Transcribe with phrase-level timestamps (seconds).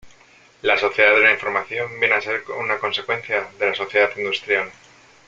[0.63, 4.71] La sociedad de la información viene a ser una consecuencia de la sociedad industrial.